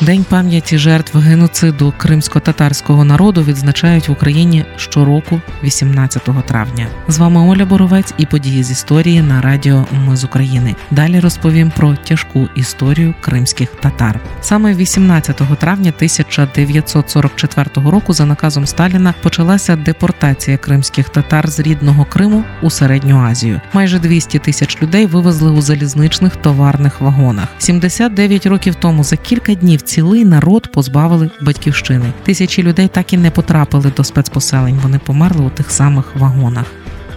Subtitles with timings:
[0.00, 6.86] День пам'яті жертв геноциду кримсько-татарського народу відзначають в Україні щороку, 18 травня.
[7.08, 10.74] З вами Оля Боровець і події з історії на радіо Ми з України.
[10.90, 14.20] Далі розповім про тяжку історію кримських татар.
[14.40, 22.44] Саме 18 травня 1944 року, за наказом Сталіна, почалася депортація кримських татар з рідного Криму
[22.62, 23.60] у середню Азію.
[23.72, 27.48] Майже 200 тисяч людей вивезли у залізничних товарних вагонах.
[27.58, 32.12] 79 років тому за кілька днів цілий народ позбавили батьківщини.
[32.22, 34.80] Тисячі людей так і не потрапили до спецпоселень.
[34.82, 36.66] Вони померли у тих самих вагонах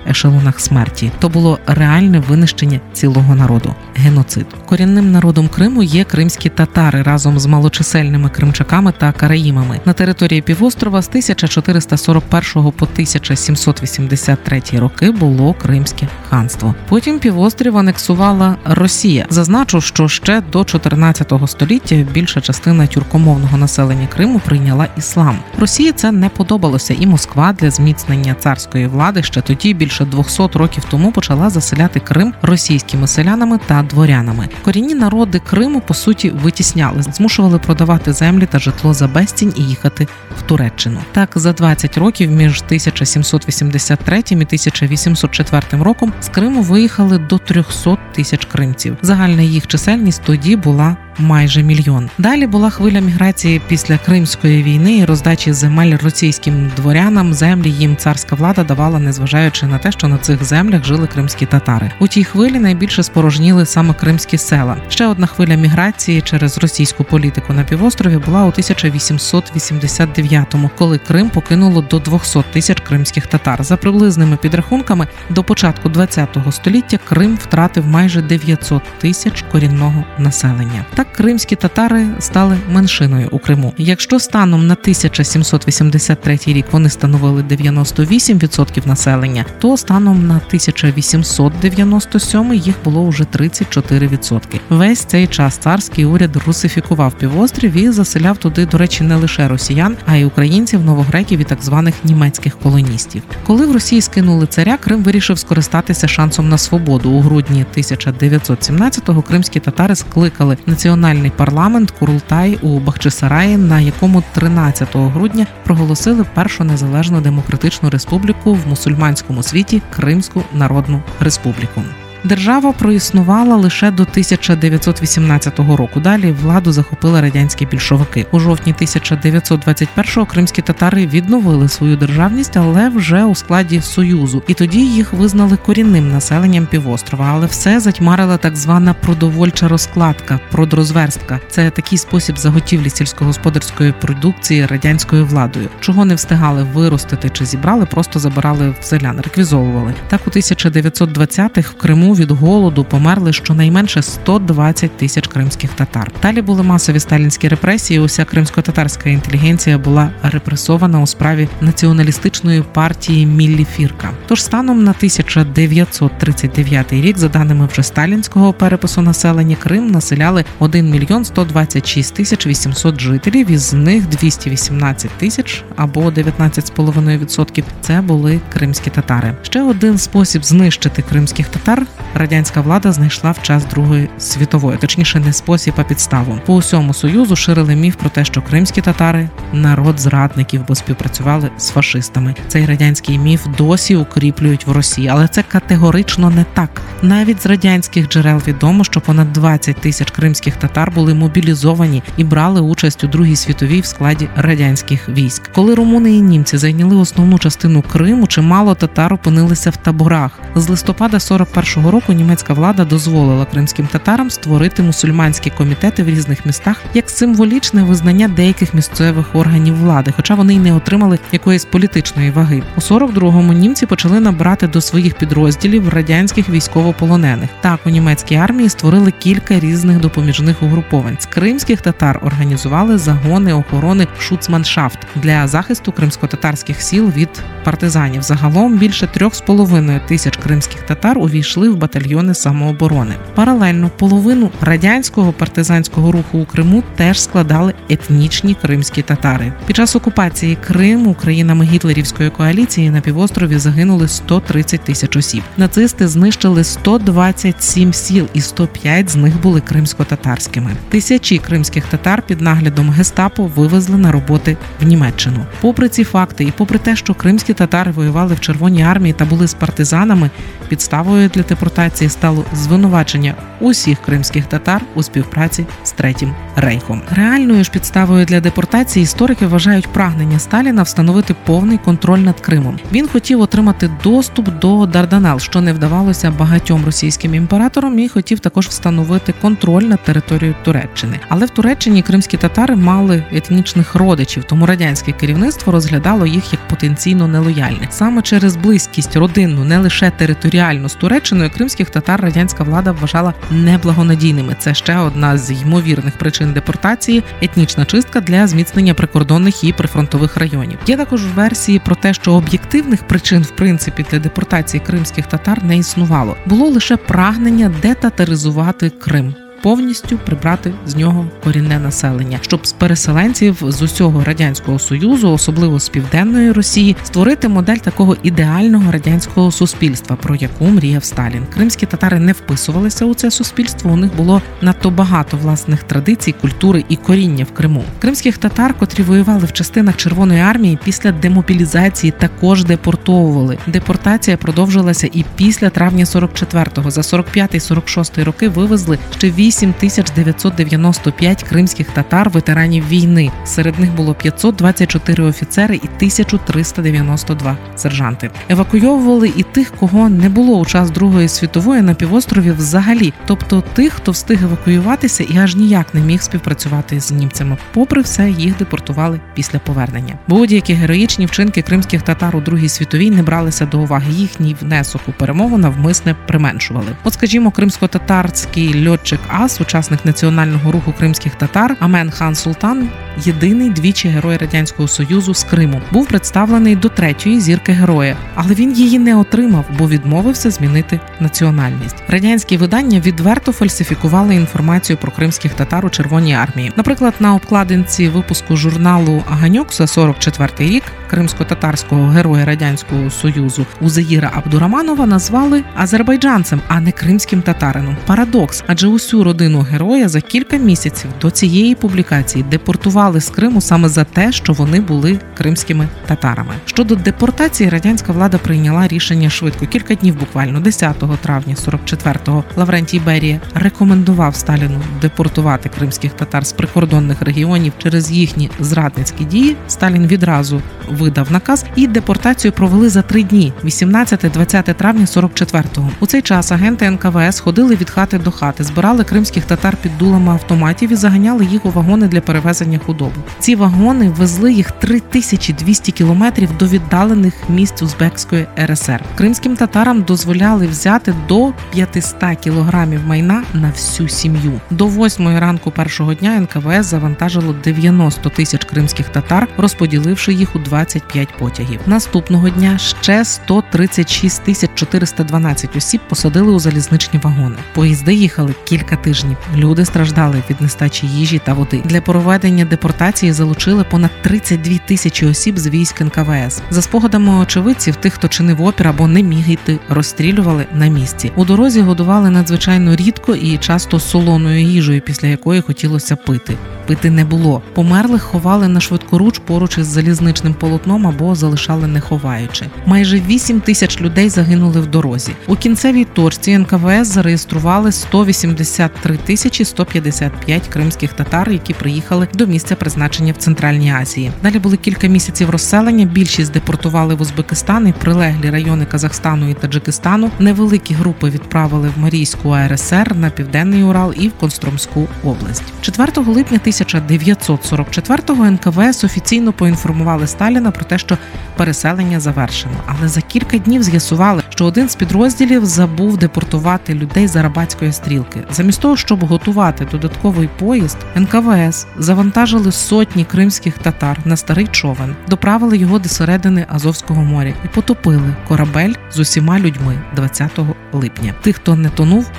[0.09, 1.12] ешелонах смерті.
[1.20, 4.45] То було реальне винищення цілого народу геноцид.
[4.66, 11.02] Корінним народом Криму є кримські татари разом з малочисельними кримчаками та караїмами на території півострова
[11.02, 16.76] з 1441 по 1783 роки було Кримське ханство.
[16.90, 19.26] Потім півострів анексувала Росія.
[19.30, 25.40] Зазначу, що ще до 14 століття більша частина тюркомовного населення Криму прийняла іслам.
[25.60, 30.58] Росії це не подобалося, і Москва для зміцнення царської влади ще тоді більше більше 200
[30.58, 34.50] років тому почала заселяти Крим російськими селянами та дворянами.
[34.64, 40.08] Корінні народи Криму по суті витісняли, змушували продавати землі та житло за безцінь і їхати
[40.40, 41.00] в Туреччину.
[41.12, 48.46] Так за 20 років між 1783 і 1804 роком з Криму виїхали до 300 тисяч
[48.46, 48.98] кримців.
[49.02, 52.09] Загальна їх чисельність тоді була майже мільйон.
[52.17, 57.34] Далі була хвиля міграції після Кримської війни і роздачі земель російським дворянам.
[57.34, 61.91] Землі їм царська влада давала, незважаючи на те, що на цих землях жили кримські татари.
[61.99, 64.78] У тій хвилі найбільше спорожніли саме кримські села.
[64.90, 71.81] Ще одна хвиля міграції через російську політику на півострові була у 1889-му, коли Крим покинуло
[71.81, 73.63] до 200 тисяч кримських татар.
[73.63, 80.85] За приблизними підрахунками до початку ХХ століття Крим втратив майже 900 тисяч корінного населення.
[80.95, 83.74] Так кримські татари стали меншиною у Криму.
[83.78, 93.09] Якщо станом на 1783 рік вони становили 98% населення, то станом на 1897 їх було
[93.09, 94.42] вже 34%.
[94.70, 99.97] Весь цей час царський уряд русифікував півострів і заселяв туди, до речі, не лише росіян,
[100.06, 103.24] а й українців, новогреків і так званих німецьких колоністів.
[103.47, 109.59] Коли в Росії скинули царя, Крим вирішив скористатися шансом на свободу у грудні 1917-го Кримські
[109.59, 117.22] татари скликали національну національний парламент Курултай у Бахчисараї, на якому 13 грудня проголосили першу незалежну
[117.22, 121.82] демократичну республіку в мусульманському світі Кримську Народну Республіку.
[122.24, 126.00] Держава проіснувала лише до 1918 року.
[126.00, 128.25] Далі владу захопили радянські більшовики.
[128.31, 134.44] У жовтні 1921-го кримські татари відновили свою державність, але вже у складі союзу.
[134.47, 137.29] І тоді їх визнали корінним населенням півострова.
[137.34, 141.40] Але все затьмарила так звана продовольча розкладка, продрозверстка.
[141.50, 148.19] Це такий спосіб заготівлі сільськогосподарської продукції радянською владою, чого не встигали виростити чи зібрали, просто
[148.19, 149.94] забирали в селян, реквізовували.
[150.08, 156.12] Так у 1920-х в Криму від голоду померли щонайменше 120 тисяч кримських татар.
[156.22, 158.00] Далі були масові сталінські репресії.
[158.00, 164.12] Уся кримсько-татарська інтелігенція була репресована у справі націоналістичної партії Міллі Фірка.
[164.28, 171.26] Тож станом на 1939 рік, за даними вже сталінського перепису населення, Крим населяли 1 мільйон
[171.26, 173.52] 126 тисяч 800 жителів.
[173.52, 179.36] Із них 218 тисяч або 19,5%– Це були кримські татари.
[179.41, 185.34] Ще один спосіб знищити кримських татар радянська влада знайшла в час Другої світової, точніше, не
[185.34, 186.40] спосіб, а підставу.
[186.46, 191.70] По усьому союзу ширили міф про те, що кримські татари народ зрадників, бо співпрацювали з
[191.70, 192.36] фашистами.
[192.47, 196.81] Цей радянський міф досі укріплюють в Росії, але це категорично не так.
[197.02, 202.62] Навіть з радянських джерел відомо, що понад 20 тисяч кримських татар були мобілізовані і брали
[202.62, 205.41] участь у другій світовій в складі радянських військ.
[205.56, 211.18] Коли румуни і німці зайняли основну частину Криму, чимало татар опинилися в таборах з листопада
[211.18, 211.99] 41-го року.
[212.08, 218.73] Німецька влада дозволила кримським татарам створити мусульманські комітети в різних містах як символічне визнання деяких
[218.73, 222.64] місцевих органів влади, хоча вони й не отримали якоїсь політичної ваги.
[222.78, 227.50] У 42-му німці почали набрати до своїх підрозділів радянських військовополонених.
[227.62, 231.18] Так у німецькій армії створили кілька різних допоміжних угруповань.
[231.20, 237.29] З кримських татар організували загони охорони Шуцманшафт для захисту кримсько-татарських сіл від
[237.64, 238.22] партизанів.
[238.22, 243.16] Загалом більше трьох з половиною тисяч кримських татар увійшли в батальйони самооборони.
[243.36, 249.53] Паралельно половину радянського партизанського руху у Криму теж складали етнічні кримські татари.
[249.68, 255.44] Під час окупації Криму країнами гітлерівської коаліції на півострові загинули 130 тисяч осіб.
[255.58, 260.71] Нацисти знищили 127 сіл, і 105 з них були кримсько-татарськими.
[260.89, 265.45] Тисячі кримських татар під наглядом гестапо вивезли на роботи в Німеччину.
[265.62, 269.47] Попри ці факти, і попри те, що кримські татари воювали в Червоній армії та були
[269.47, 270.30] з партизанами,
[270.68, 271.78] підставою для депортації
[272.09, 277.01] стало звинувачення усіх кримських татар у співпраці з третім рейхом.
[277.11, 282.79] Реальною ж підставою для депортації історики вважають прагнення Сталіна встановити повний контроль над Кримом.
[282.91, 288.67] Він хотів отримати доступ до Дарданел, що не вдавалося багатьом російським імператорам, і хотів також
[288.67, 291.19] встановити контроль над територією Туреччини.
[291.29, 297.27] Але в Туреччині кримські татари мали етнічних родичів, тому радянське керівництво розглядало їх як потенційно
[297.27, 297.88] нелояльних.
[297.89, 304.56] Саме через близькість родинну, не лише територіальну з Туреччиною, кримських татар радянська влада вважала неблагонадійними.
[304.59, 310.79] Це ще одна з ймовірних причин депортації етнічна чистка для зміцнення прикордонних і прифронтових районів.
[310.87, 315.77] Є також версії про те, що об'єктивних причин в принципі для депортації кримських татар не
[315.77, 316.37] існувало.
[316.45, 323.81] Було лише прагнення детатаризувати Крим повністю прибрати з нього корінне населення, щоб з переселенців з
[323.81, 330.65] усього радянського союзу, особливо з південної Росії, створити модель такого ідеального радянського суспільства, про яку
[330.65, 331.44] мріяв Сталін.
[331.53, 333.91] Кримські татари не вписувалися у це суспільство.
[333.91, 337.83] У них було надто багато власних традицій, культури і коріння в Криму.
[338.00, 343.57] Кримських татар, котрі воювали в частинах Червоної армії, після демобілізації також депортовували.
[343.67, 346.91] Депортація продовжилася і після травня 44-го.
[346.91, 353.31] За 45-46 роки вивезли ще 8 8995 кримських татар, ветеранів війни.
[353.45, 358.29] Серед них було 524 офіцери і 1392 сержанти.
[358.49, 363.93] Евакуйовували і тих, кого не було у час Другої світової на півострові взагалі, тобто тих,
[363.93, 367.57] хто встиг евакуюватися і аж ніяк не міг співпрацювати з німцями.
[367.73, 370.15] Попри все, їх депортували після повернення.
[370.27, 374.11] Будь-які героїчні вчинки кримських татар у Другій світовій не бралися до уваги.
[374.11, 376.87] Їхній внесок у перемогу навмисне применшували.
[377.03, 382.89] От, скажімо, кримсько-татарський льотчик-ас, учасник національного руху кримських татар, Амет-Хан Султан,
[383.24, 388.74] єдиний двічі герой радянського союзу з Криму, був представлений до третьої зірки героя, але він
[388.74, 391.95] її не отримав, бо відмовився змінити національність.
[392.07, 396.71] Радянські видання відверто фальсифікували інформацію про кримських татар у Червоній армії.
[396.75, 405.06] Наприклад, на обкладинці випуску журналу Аганьок за 44-й рік кримсько-татарського героя радянського союзу Узаїра Абдураманова
[405.06, 407.98] назвали азербайджанцем, а не кримським татарином.
[408.06, 413.89] Парадокс, адже усю родину героя за кілька місяців до цієї публікації депортували з Криму саме
[413.89, 416.53] за те, що вони були кримськими татарами.
[416.65, 419.65] Щодо депортації, радянська влада прийняла рішення швидко.
[419.65, 427.21] Кілька днів, буквально 10 травня 44-го, Лаврентій Берія рекомендував Сталіну депортувати кримських татар з прикордонних
[427.21, 429.56] регіонів через їхні зрадницькі дії.
[429.67, 435.91] Сталін відразу видав наказ і депортацію провели за три дні: 18-20 травня 44-го.
[436.00, 440.31] У цей час агенти НКВС ходили від хати до хати, збирали кримських татар під дулами
[440.31, 442.98] автоматів і заганяли їх у вагони для перевезення худоби.
[443.39, 449.03] Ці вагони везли їх 3200 кілометрів до віддалених місць Узбекської РСР.
[449.15, 454.61] Кримським татарам дозволяли взяти до 500 кілограмів майна на всю сім'ю.
[454.69, 461.37] До 8 ранку першого дня НКВС завантажило 90 тисяч кримських татар, розподіливши їх у 25
[461.37, 461.79] потягів.
[461.85, 467.55] Наступного дня ще 136 тисяч 412 осіб посадили у залізничні вагони.
[467.73, 469.37] Поїзди їхали кілька тижнів.
[469.56, 471.81] Люди страждали від нестачі їжі та води.
[471.85, 476.62] Для проведення депортації залучили понад 32 тисячі осіб з військ НКВС.
[476.69, 481.31] За спогадами очевидців, тих, хто чинив опір або не міг йти, розстрілювали на місці.
[481.36, 486.57] У дорозі годували надзвичайно рідко і часто солоною їжею, після якої хотілося пити.
[486.88, 487.62] Пити не було.
[487.74, 492.66] Померлих ховали на швидкоруч поруч із залізничним полотном або залишали не ховаючи.
[492.86, 495.31] Майже 8 тисяч людей загинули в дорозі.
[495.48, 503.33] У кінцевій точці НКВС зареєстрували 183 тисячі 155 кримських татар, які приїхали до місця призначення
[503.33, 504.31] в Центральній Азії.
[504.44, 506.06] Далі були кілька місяців розселення.
[506.06, 510.31] Більшість депортували в Узбекистан і прилеглі райони Казахстану і Таджикистану.
[510.40, 515.64] Невеликі групи відправили в Марійську АРСР на південний Урал і в Констромську область.
[515.82, 521.18] 4 липня 1944-го НКВС офіційно поінформували Сталіна про те, що
[521.58, 522.74] переселення завершено.
[522.86, 528.44] Але за кілька днів з'ясували, що один з підрозділів забув депортувати людей з Арабатської стрілки.
[528.52, 535.16] Замість того, щоб готувати додатковий поїзд, НКВС завантажили вантажили сотні кримських татар на старий човен,
[535.30, 540.60] доправили його до середини Азовського моря і потопили корабель з усіма людьми 20
[540.94, 541.34] липня.
[541.42, 542.32] Тих, хто не тонув,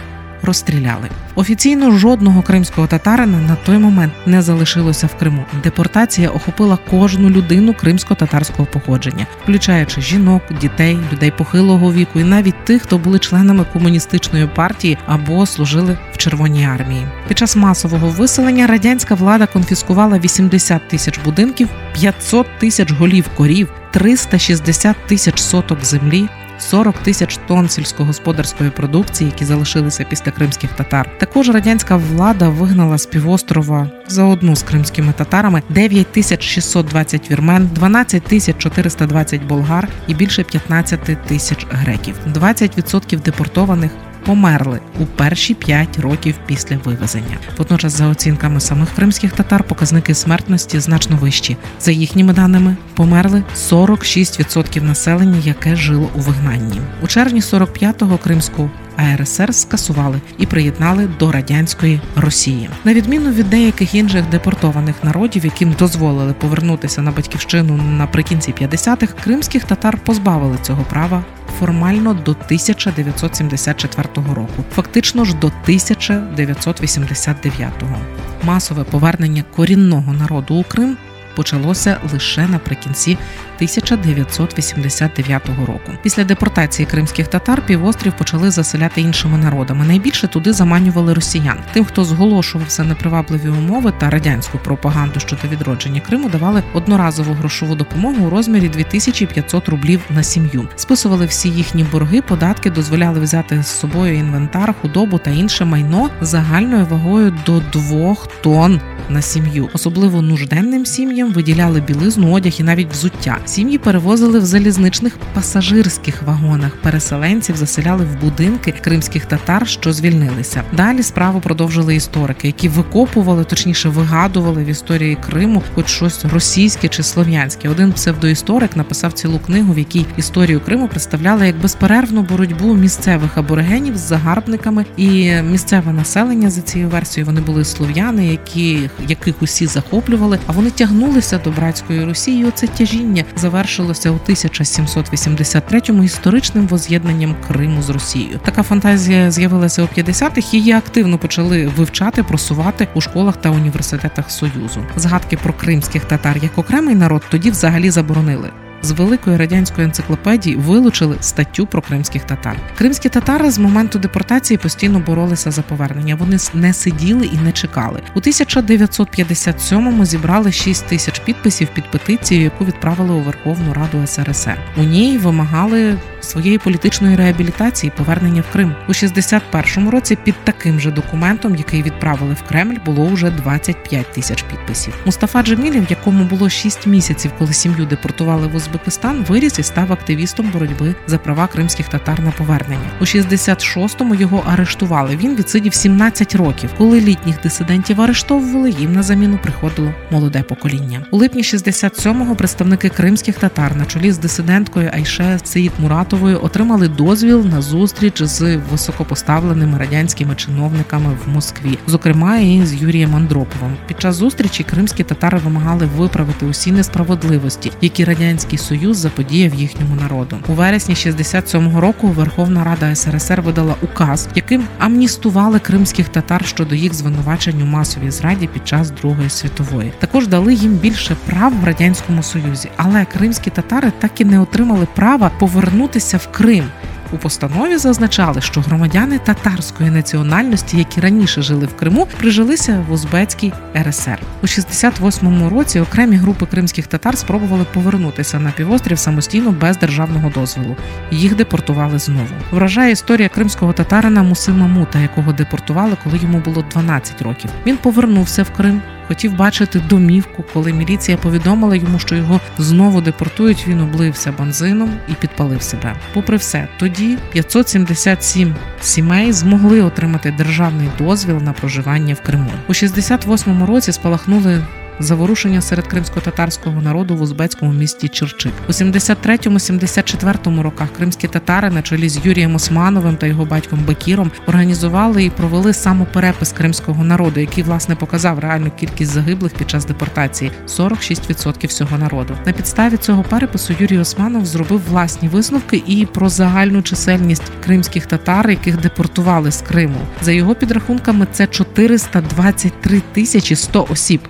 [0.42, 1.08] розстріляли.
[1.34, 5.44] Офіційно жодного кримського татарина на той момент не залишилося в Криму.
[5.62, 12.82] Депортація охопила кожну людину кримсько-татарського походження, включаючи жінок, дітей, людей похилого віку і навіть тих,
[12.82, 17.06] хто були членами комуністичної партії або служили в Червоній армії.
[17.28, 24.96] Під час масового виселення радянська влада конфіскувала 80 тисяч будинків, 500 тисяч голів корів, 360
[25.06, 26.28] тисяч соток землі.
[26.60, 31.18] 40 тисяч тонн сільськогосподарської продукції, які залишилися після кримських татар.
[31.18, 38.22] Також радянська влада вигнала з півострова заодно з кримськими татарами 9 тисяч 620 вірмен, 12
[38.22, 42.14] тисяч 420 болгар і більше 15 тисяч греків.
[42.34, 43.90] 20% депортованих
[44.24, 47.38] померли у перші п'ять років після вивезення.
[47.58, 51.56] Водночас, за оцінками самих кримських татар, показники смертності значно вищі.
[51.80, 56.80] За їхніми даними померли 46% населення, яке жило у вигнанні.
[57.02, 63.94] У червні 45-го кримську АРСР скасували і приєднали до радянської Росії, на відміну від деяких
[63.94, 71.24] інших депортованих народів, яким дозволили повернутися на батьківщину наприкінці 50-х, кримських татар позбавили цього права
[71.60, 77.96] формально до 1974 року, фактично ж до 1989-го.
[78.42, 80.96] Масове повернення корінного народу у Крим
[81.34, 83.18] почалося лише наприкінці
[83.56, 85.92] 1989 року.
[86.02, 89.84] Після депортації кримських татар півострів почали заселяти іншими народами.
[89.84, 91.58] Найбільше туди заманювали росіян.
[91.72, 98.26] Тим, хто зголошувався непривабливі умови та радянську пропаганду щодо відродження Криму, давали одноразову грошову допомогу
[98.26, 100.68] у розмірі 2500 рублів на сім'ю.
[100.76, 106.86] Списували всі їхні борги, податки дозволяли взяти з собою інвентар, худобу та інше майно загальною
[106.86, 109.68] вагою до 2 тонн на сім'ю.
[109.72, 113.38] Особливо нужденним сім'ям виділяли білизну, одяг і навіть взуття.
[113.44, 116.76] Сім'ї перевозили в залізничних пасажирських вагонах.
[116.82, 120.62] Переселенців заселяли в будинки кримських татар, що звільнилися.
[120.76, 127.02] Далі справу продовжили історики, які викопували, точніше вигадували в історії Криму, хоч щось російське чи
[127.02, 127.68] слов'янське.
[127.68, 133.96] Один псевдоісторик написав цілу книгу, в якій історію Криму представляли як безперервну боротьбу місцевих аборигенів
[133.96, 137.26] з загарбниками і місцеве населення за цією версією.
[137.26, 140.70] Вони були слов'яни, які яких усі захоплювали, а вони
[141.10, 142.44] тягнулися до братської Росії.
[142.44, 148.40] Оце тяжіння завершилося у 1783-му історичним воз'єднанням Криму з Росією.
[148.44, 154.86] Така фантазія з'явилася у 50-х, Її активно почали вивчати, просувати у школах та університетах Союзу.
[154.96, 158.50] Згадки про кримських татар як окремий народ тоді взагалі заборонили
[158.82, 162.56] з великої радянської енциклопедії вилучили статтю про кримських татар.
[162.78, 166.14] Кримські татари з моменту депортації постійно боролися за повернення.
[166.14, 168.02] Вони не сиділи і не чекали.
[168.14, 174.58] У 1957-му зібрали 6 тисяч підписів під петицією, яку відправили у Верховну Раду СРСР.
[174.76, 180.18] У ній вимагали своєї політичної реабілітації повернення в Крим у 61-му році.
[180.24, 184.94] Під таким же документом, який відправили в Кремль, було вже 25 тисяч підписів.
[185.06, 190.50] Мустафа Джемілів, якому було 6 місяців, коли сім'ю депортували в Узбекистан, виріс і став активістом
[190.52, 192.90] боротьби за права кримських татар на повернення.
[193.00, 195.16] У 66-му його арештували.
[195.16, 196.70] Він відсидів 17 років.
[196.78, 201.06] Коли літніх дисидентів арештовували, їм на заміну приходило молоде покоління.
[201.10, 206.88] У липні 67-го представники кримських татар на чолі з дисиденткою Айше Сеїд Мурат Ахматовою отримали
[206.88, 213.76] дозвіл на зустріч з високопоставленими радянськими чиновниками в Москві, зокрема і з Юрієм Андроповим.
[213.86, 220.36] Під час зустрічі кримські татари вимагали виправити усі несправедливості, які радянський союз заподіяв їхньому народу.
[220.48, 226.94] У вересні 67-го року Верховна Рада СРСР видала указ, яким амністували кримських татар щодо їх
[226.94, 229.92] звинувачень у масовій зраді під час Другої світової.
[229.98, 234.86] Також дали їм більше прав в радянському союзі, але кримські татари так і не отримали
[234.94, 236.64] права повернутися в Крим.
[237.12, 243.52] У постанові зазначали, що громадяни татарської національності, які раніше жили в Криму, прижилися в Узбецькій
[243.82, 245.80] РСР у 68-му році.
[245.80, 250.76] Окремі групи кримських татар спробували повернутися на півострів самостійно без державного дозволу.
[251.10, 252.28] Їх депортували знову.
[252.50, 257.50] Вражає історія кримського татарина Муси Мамута, якого депортували, коли йому було 12 років.
[257.66, 263.64] Він повернувся в Крим хотів бачити домівку, коли міліція повідомила йому, що його знову депортують.
[263.68, 265.94] Він облився бензином і підпалив себе.
[266.14, 272.50] Попри все, тоді 577 сімей змогли отримати державний дозвіл на проживання в Криму.
[272.68, 274.62] У 68-му році спалахнули
[275.00, 278.52] заворушення серед кримсько-татарського народу в узбецькому місті Черчик.
[278.68, 285.24] У 73-74 роках кримські татари на чолі з Юрієм Османовим та його батьком Бакіром організували
[285.24, 291.66] і провели самоперепис кримського народу, який власне показав реальну кількість загиблих під час депортації 46%
[291.66, 292.36] всього народу.
[292.46, 298.50] На підставі цього перепису Юрій Османов зробив власні висновки і про загальну чисельність кримських татар,
[298.50, 300.00] яких депортували з Криму.
[300.22, 304.20] За його підрахунками, це 423 тисячі 100 осіб.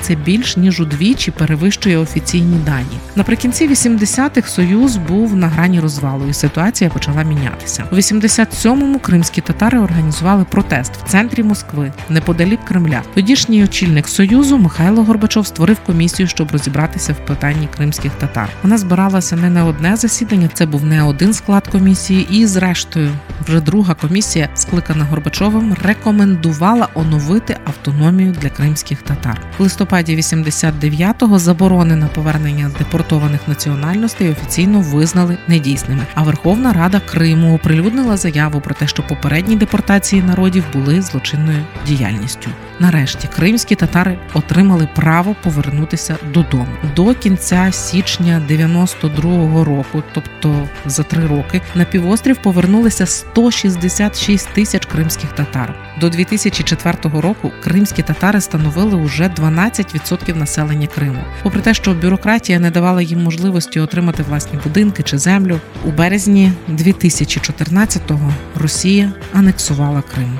[0.00, 2.98] Це більш ніж удвічі перевищує офіційні дані.
[3.16, 7.84] Наприкінці 80-х союз був на грані розвалу, і ситуація почала мінятися.
[7.92, 13.02] У 87-му кримські татари організували протест в центрі Москви, неподалік Кремля.
[13.14, 18.48] Тодішній очільник союзу Михайло Горбачов створив комісію, щоб розібратися в питанні кримських татар.
[18.62, 23.10] Вона збиралася не на одне засідання, це був не один склад комісії, і зрештою,
[23.46, 29.40] вже друга комісія, скликана Горбачовим, рекомендувала оновити автономію для кримських татар.
[29.58, 36.06] В листопаді 89-го заборони на повернення депортованих національностей офіційно визнали недійсними.
[36.14, 42.50] А Верховна Рада Криму оприлюднила заяву про те, що попередні депортації народів були злочинною діяльністю.
[42.78, 46.66] Нарешті кримські татари отримали право повернутися додому
[46.96, 55.32] до кінця січня 92-го року, тобто за три роки, на півострів повернулися 166 тисяч кримських
[55.32, 55.74] татар.
[56.00, 61.18] До 2004 року кримські татари становили уже 12% населення Криму.
[61.42, 66.52] Попри те, що бюрократія не давала їм можливості отримати власні будинки чи землю, у березні
[66.68, 70.38] 2014-го Росія анексувала Крим.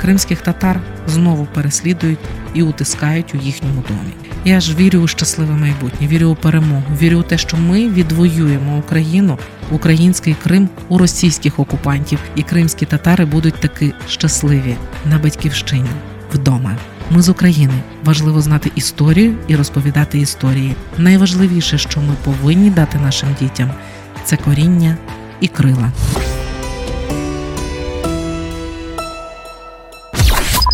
[0.00, 2.18] Кримських татар знову переслідують
[2.54, 4.29] і утискають у їхньому домі.
[4.44, 8.78] Я ж вірю у щасливе майбутнє, вірю у перемогу, вірю у те, що ми відвоюємо
[8.78, 9.38] Україну,
[9.70, 15.88] український Крим у російських окупантів, і кримські татари будуть таки щасливі на батьківщині
[16.32, 16.76] вдома.
[17.10, 20.74] Ми з України важливо знати історію і розповідати історії.
[20.98, 23.70] Найважливіше, що ми повинні дати нашим дітям,
[24.24, 24.96] це коріння
[25.40, 25.92] і крила.